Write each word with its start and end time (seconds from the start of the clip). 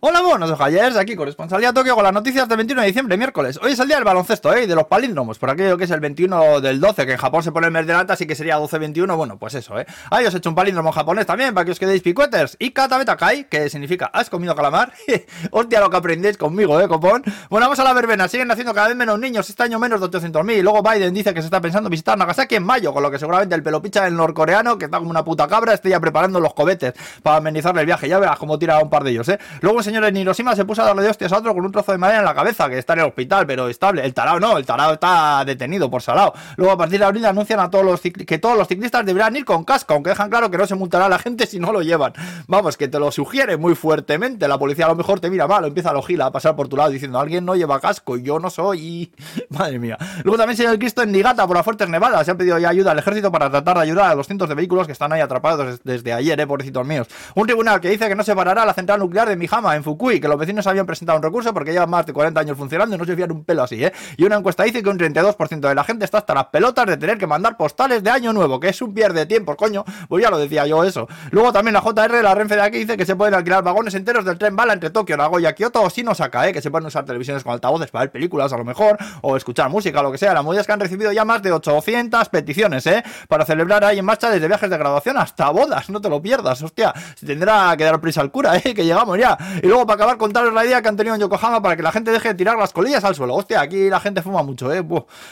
Hola, 0.00 0.22
buenos 0.22 0.48
ojallers, 0.48 0.94
aquí 0.96 1.16
corresponsalía 1.16 1.72
Tokio 1.72 1.96
con 1.96 2.04
las 2.04 2.12
noticias 2.12 2.48
del 2.48 2.58
21 2.58 2.82
de 2.82 2.86
diciembre, 2.86 3.16
miércoles. 3.16 3.58
Hoy 3.60 3.72
es 3.72 3.80
el 3.80 3.88
día 3.88 3.96
del 3.96 4.04
baloncesto, 4.04 4.54
¿eh? 4.54 4.68
de 4.68 4.74
los 4.76 4.84
palíndromos, 4.84 5.40
por 5.40 5.50
aquello 5.50 5.76
que 5.76 5.82
es 5.82 5.90
el 5.90 5.98
21 5.98 6.60
del 6.60 6.78
12, 6.78 7.04
que 7.04 7.12
en 7.14 7.18
Japón 7.18 7.42
se 7.42 7.50
pone 7.50 7.66
el 7.66 7.72
mes 7.72 7.84
de 7.84 7.94
lata, 7.94 8.12
así 8.12 8.24
que 8.24 8.36
sería 8.36 8.60
12-21, 8.60 9.16
bueno, 9.16 9.40
pues 9.40 9.54
eso, 9.56 9.76
¿eh? 9.76 9.86
Ahí 10.12 10.24
os 10.24 10.32
he 10.32 10.38
hecho 10.38 10.50
un 10.50 10.54
palíndromo 10.54 10.92
japonés 10.92 11.26
también, 11.26 11.52
para 11.52 11.64
que 11.64 11.72
os 11.72 11.80
quedéis 11.80 12.02
picueters. 12.02 12.54
Y 12.60 12.70
katabetakai, 12.70 13.48
que 13.48 13.68
significa, 13.68 14.08
¿has 14.12 14.30
comido 14.30 14.54
calamar? 14.54 14.92
Hostia, 15.50 15.80
lo 15.80 15.90
que 15.90 15.96
aprendéis 15.96 16.36
conmigo, 16.36 16.80
¿eh, 16.80 16.86
copón? 16.86 17.24
Bueno, 17.50 17.66
vamos 17.66 17.80
a 17.80 17.82
la 17.82 17.92
verbena, 17.92 18.28
siguen 18.28 18.46
naciendo 18.46 18.72
cada 18.72 18.86
vez 18.86 18.96
menos 18.96 19.18
niños, 19.18 19.50
este 19.50 19.64
año 19.64 19.80
menos 19.80 20.00
de 20.00 20.06
800.000. 20.06 20.62
Luego 20.62 20.80
Biden 20.80 21.12
dice 21.12 21.34
que 21.34 21.40
se 21.40 21.46
está 21.46 21.60
pensando 21.60 21.90
visitar 21.90 22.16
Nagasaki 22.16 22.54
en 22.54 22.62
mayo, 22.62 22.94
con 22.94 23.02
lo 23.02 23.10
que 23.10 23.18
seguramente 23.18 23.56
el 23.56 23.64
pelopicha 23.64 24.04
del 24.04 24.14
norcoreano, 24.14 24.78
que 24.78 24.84
está 24.84 24.98
como 24.98 25.10
una 25.10 25.24
puta 25.24 25.48
cabra, 25.48 25.74
esté 25.74 25.88
ya 25.88 25.98
preparando 25.98 26.38
los 26.38 26.54
cohetes 26.54 26.94
para 27.20 27.38
amenizarle 27.38 27.80
el 27.80 27.86
viaje. 27.86 28.08
Ya 28.08 28.20
verás 28.20 28.38
cómo 28.38 28.60
tira 28.60 28.78
un 28.78 28.90
par 28.90 29.02
de 29.02 29.10
ellos, 29.10 29.28
¿eh? 29.28 29.40
Luego 29.60 29.82
señor 29.88 30.04
en 30.04 30.16
Hiroshima 30.16 30.54
se 30.54 30.64
puso 30.64 30.82
a 30.82 30.86
darle 30.86 31.02
de 31.02 31.10
hostias 31.10 31.32
a 31.32 31.38
otro 31.38 31.54
con 31.54 31.64
un 31.64 31.72
trozo 31.72 31.92
de 31.92 31.98
madera 31.98 32.20
en 32.20 32.24
la 32.24 32.34
cabeza, 32.34 32.68
que 32.68 32.78
está 32.78 32.92
en 32.92 33.00
el 33.00 33.06
hospital, 33.06 33.46
pero 33.46 33.68
estable. 33.68 34.04
El 34.04 34.14
tarao 34.14 34.38
no, 34.38 34.58
el 34.58 34.66
tarao 34.66 34.92
está 34.92 35.44
detenido 35.44 35.90
por 35.90 36.02
salado. 36.02 36.34
Luego, 36.56 36.72
a 36.72 36.76
partir 36.76 36.98
de 36.98 37.06
abril, 37.06 37.24
anuncian 37.24 37.60
a 37.60 37.70
todos 37.70 37.84
los 37.84 38.00
que 38.00 38.38
todos 38.38 38.56
los 38.56 38.68
ciclistas 38.68 39.04
deberán 39.04 39.36
ir 39.36 39.44
con 39.44 39.64
casco, 39.64 39.94
aunque 39.94 40.10
dejan 40.10 40.30
claro 40.30 40.50
que 40.50 40.58
no 40.58 40.66
se 40.66 40.74
multará 40.74 41.06
a 41.06 41.08
la 41.08 41.18
gente 41.18 41.46
si 41.46 41.58
no 41.58 41.72
lo 41.72 41.82
llevan. 41.82 42.12
Vamos, 42.46 42.76
que 42.76 42.88
te 42.88 42.98
lo 42.98 43.10
sugiere 43.10 43.56
muy 43.56 43.74
fuertemente. 43.74 44.46
La 44.46 44.58
policía 44.58 44.86
a 44.86 44.88
lo 44.88 44.94
mejor 44.94 45.20
te 45.20 45.30
mira 45.30 45.46
mal, 45.46 45.64
empieza 45.64 45.90
a 45.90 45.92
lo 45.92 46.02
gila 46.02 46.26
a 46.26 46.32
pasar 46.32 46.54
por 46.54 46.68
tu 46.68 46.76
lado 46.76 46.90
diciendo 46.90 47.18
alguien 47.18 47.44
no 47.44 47.56
lleva 47.56 47.80
casco 47.80 48.16
y 48.16 48.22
yo 48.22 48.38
no 48.38 48.50
soy. 48.50 49.12
Madre 49.50 49.78
mía. 49.78 49.96
Luego 50.24 50.38
también 50.38 50.56
se 50.56 50.64
el 50.64 50.78
Cristo 50.78 51.02
en 51.02 51.12
Nigata 51.12 51.46
por 51.46 51.56
las 51.56 51.64
fuertes 51.64 51.88
nevadas. 51.88 52.24
Se 52.24 52.30
han 52.30 52.36
pedido 52.36 52.56
ayuda 52.56 52.92
al 52.92 52.98
ejército 52.98 53.32
para 53.32 53.50
tratar 53.50 53.76
de 53.76 53.82
ayudar 53.82 54.10
a 54.10 54.14
los 54.14 54.26
cientos 54.26 54.48
de 54.48 54.54
vehículos 54.54 54.86
que 54.86 54.92
están 54.92 55.12
ahí 55.12 55.20
atrapados 55.20 55.80
desde 55.82 56.12
ayer, 56.12 56.38
eh, 56.38 56.46
pobrecitos 56.46 56.86
míos. 56.86 57.06
Un 57.34 57.46
tribunal 57.46 57.80
que 57.80 57.88
dice 57.88 58.08
que 58.08 58.14
no 58.14 58.24
se 58.24 58.34
parará 58.34 58.64
la 58.64 58.74
central 58.74 59.00
nuclear 59.00 59.28
de 59.28 59.36
Mijama 59.36 59.77
en 59.78 59.84
Fukui, 59.84 60.20
que 60.20 60.28
los 60.28 60.38
vecinos 60.38 60.66
habían 60.66 60.84
presentado 60.84 61.16
un 61.16 61.22
recurso 61.22 61.54
porque 61.54 61.72
lleva 61.72 61.86
más 61.86 62.04
de 62.04 62.12
40 62.12 62.38
años 62.38 62.56
funcionando 62.56 62.94
y 62.94 62.98
no 62.98 63.04
se 63.04 63.16
fían 63.16 63.32
un 63.32 63.44
pelo 63.44 63.62
así, 63.62 63.82
¿eh? 63.82 63.92
Y 64.16 64.24
una 64.24 64.36
encuesta 64.36 64.64
dice 64.64 64.82
que 64.82 64.90
un 64.90 64.98
32% 64.98 65.60
de 65.60 65.74
la 65.74 65.84
gente 65.84 66.04
está 66.04 66.18
hasta 66.18 66.34
las 66.34 66.46
pelotas 66.46 66.86
de 66.86 66.96
tener 66.96 67.18
que 67.18 67.26
mandar 67.26 67.56
postales 67.56 68.02
de 68.02 68.10
año 68.10 68.32
nuevo, 68.32 68.60
que 68.60 68.68
es 68.68 68.82
un 68.82 68.92
pierde 68.92 69.20
de 69.20 69.26
tiempo, 69.26 69.56
coño. 69.56 69.84
Pues 70.08 70.22
ya 70.22 70.30
lo 70.30 70.38
decía 70.38 70.66
yo 70.66 70.84
eso. 70.84 71.08
Luego 71.30 71.52
también 71.52 71.74
la 71.74 71.80
JR, 71.80 72.22
la 72.22 72.34
Renfe 72.34 72.56
de 72.56 72.62
aquí, 72.62 72.78
dice 72.78 72.96
que 72.96 73.06
se 73.06 73.16
pueden 73.16 73.34
alquilar 73.34 73.62
vagones 73.62 73.94
enteros 73.94 74.24
del 74.24 74.36
tren 74.38 74.56
bala 74.56 74.72
entre 74.72 74.90
Tokio, 74.90 75.16
Nagoya, 75.16 75.54
Kioto 75.54 75.82
o 75.82 75.88
Shinosaka, 75.88 76.48
¿eh? 76.48 76.52
Que 76.52 76.60
se 76.60 76.70
pueden 76.70 76.86
usar 76.86 77.04
televisiones 77.04 77.44
con 77.44 77.52
altavoces 77.52 77.90
para 77.90 78.04
ver 78.04 78.12
películas 78.12 78.52
a 78.52 78.56
lo 78.56 78.64
mejor, 78.64 78.98
o 79.22 79.36
escuchar 79.36 79.70
música, 79.70 80.02
lo 80.02 80.12
que 80.12 80.18
sea. 80.18 80.34
La 80.34 80.42
movida 80.42 80.60
es 80.60 80.66
que 80.66 80.72
han 80.72 80.80
recibido 80.80 81.12
ya 81.12 81.24
más 81.24 81.42
de 81.42 81.52
800 81.52 82.28
peticiones, 82.28 82.86
¿eh? 82.86 83.02
Para 83.28 83.44
celebrar 83.44 83.84
ahí 83.84 83.98
en 83.98 84.04
marcha 84.04 84.30
desde 84.30 84.48
viajes 84.48 84.68
de 84.68 84.76
graduación 84.76 85.16
hasta 85.16 85.50
bodas, 85.50 85.88
no 85.90 86.00
te 86.00 86.08
lo 86.08 86.20
pierdas, 86.20 86.62
hostia. 86.62 86.92
Se 87.14 87.26
tendrá 87.26 87.76
que 87.76 87.84
dar 87.84 88.00
prisa 88.00 88.20
al 88.20 88.30
cura, 88.30 88.56
¿eh? 88.56 88.74
Que 88.74 88.84
llegamos 88.84 89.18
ya. 89.18 89.36
Luego 89.68 89.86
para 89.86 89.96
acabar, 89.96 90.16
contaros 90.18 90.52
la 90.52 90.64
idea 90.64 90.82
que 90.82 90.88
han 90.88 90.96
tenido 90.96 91.14
en 91.14 91.20
Yokohama 91.20 91.62
para 91.62 91.76
que 91.76 91.82
la 91.82 91.92
gente 91.92 92.10
deje 92.10 92.28
de 92.28 92.34
tirar 92.34 92.56
las 92.56 92.72
colillas 92.72 93.04
al 93.04 93.14
suelo. 93.14 93.34
Hostia, 93.34 93.60
aquí 93.60 93.88
la 93.88 94.00
gente 94.00 94.22
fuma 94.22 94.42
mucho, 94.42 94.72
¿eh? 94.72 94.84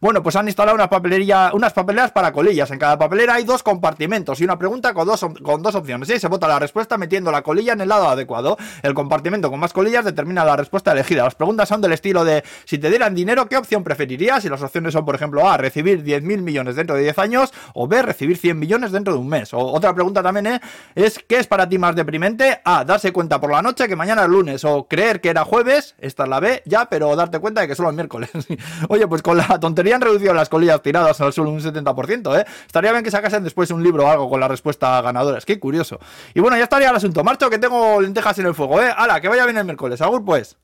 Bueno, 0.00 0.22
pues 0.22 0.36
han 0.36 0.46
instalado 0.46 0.74
unas, 0.74 0.88
papelería, 0.88 1.50
unas 1.54 1.72
papeleras 1.72 2.12
para 2.12 2.32
colillas. 2.32 2.70
En 2.70 2.78
cada 2.78 2.98
papelera 2.98 3.34
hay 3.34 3.44
dos 3.44 3.62
compartimentos 3.62 4.40
y 4.40 4.44
una 4.44 4.58
pregunta 4.58 4.94
con 4.94 5.06
dos, 5.06 5.24
con 5.42 5.62
dos 5.62 5.74
opciones. 5.74 6.10
Y 6.10 6.18
se 6.18 6.28
vota 6.28 6.48
la 6.48 6.58
respuesta 6.58 6.98
metiendo 6.98 7.30
la 7.30 7.42
colilla 7.42 7.72
en 7.72 7.80
el 7.80 7.88
lado 7.88 8.08
adecuado. 8.08 8.56
El 8.82 8.94
compartimento 8.94 9.50
con 9.50 9.60
más 9.60 9.72
colillas 9.72 10.04
determina 10.04 10.44
la 10.44 10.56
respuesta 10.56 10.92
elegida. 10.92 11.24
Las 11.24 11.34
preguntas 11.34 11.68
son 11.68 11.80
del 11.80 11.92
estilo 11.92 12.24
de, 12.24 12.44
si 12.64 12.78
te 12.78 12.90
dieran 12.90 13.14
dinero, 13.14 13.48
¿qué 13.48 13.56
opción 13.56 13.84
preferirías? 13.84 14.44
Y 14.44 14.48
las 14.48 14.62
opciones 14.62 14.92
son, 14.92 15.04
por 15.04 15.14
ejemplo, 15.14 15.48
A, 15.48 15.56
recibir 15.56 16.04
10.000 16.04 16.42
millones 16.42 16.76
dentro 16.76 16.96
de 16.96 17.02
10 17.02 17.18
años, 17.18 17.52
o 17.74 17.88
B, 17.88 18.02
recibir 18.02 18.36
100 18.36 18.58
millones 18.58 18.92
dentro 18.92 19.12
de 19.12 19.18
un 19.20 19.28
mes. 19.28 19.52
O 19.54 19.58
otra 19.58 19.94
pregunta 19.94 20.22
también 20.22 20.46
¿eh? 20.46 20.60
es, 20.94 21.18
¿qué 21.28 21.38
es 21.38 21.46
para 21.46 21.68
ti 21.68 21.78
más 21.78 21.94
deprimente? 21.94 22.60
A, 22.64 22.84
darse 22.84 23.12
cuenta 23.12 23.40
por 23.40 23.50
la 23.50 23.62
noche 23.62 23.88
que 23.88 23.96
mañana 23.96 24.17
es 24.24 24.28
lunes, 24.28 24.64
o 24.64 24.86
creer 24.86 25.20
que 25.20 25.28
era 25.28 25.44
jueves, 25.44 25.94
esta 25.98 26.24
es 26.24 26.28
la 26.28 26.40
B, 26.40 26.62
ya, 26.66 26.88
pero 26.88 27.14
darte 27.16 27.38
cuenta 27.38 27.60
de 27.60 27.68
que 27.68 27.74
solo 27.74 27.90
el 27.90 27.94
miércoles. 27.94 28.30
Oye, 28.88 29.06
pues 29.06 29.22
con 29.22 29.36
la 29.36 29.60
tontería 29.60 29.96
han 29.96 30.00
reducido 30.00 30.34
las 30.34 30.48
colillas 30.48 30.82
tiradas 30.82 31.20
al 31.20 31.32
suelo 31.32 31.50
un 31.50 31.60
70%, 31.60 32.40
¿eh? 32.40 32.44
Estaría 32.66 32.92
bien 32.92 33.04
que 33.04 33.10
sacasen 33.10 33.44
después 33.44 33.70
un 33.70 33.82
libro 33.82 34.04
o 34.04 34.08
algo 34.08 34.28
con 34.28 34.40
la 34.40 34.48
respuesta 34.48 35.00
ganadora. 35.02 35.38
Es 35.38 35.44
que 35.44 35.58
curioso. 35.58 35.98
Y 36.34 36.40
bueno, 36.40 36.56
ya 36.56 36.64
estaría 36.64 36.90
el 36.90 36.96
asunto. 36.96 37.24
Marcho 37.24 37.50
que 37.50 37.58
tengo 37.58 38.00
lentejas 38.00 38.38
en 38.38 38.46
el 38.46 38.54
fuego, 38.54 38.80
¿eh? 38.80 38.92
¡Hala! 38.96 39.20
Que 39.20 39.28
vaya 39.28 39.44
bien 39.44 39.58
el 39.58 39.64
miércoles. 39.64 40.00
Agur, 40.00 40.24
pues. 40.24 40.56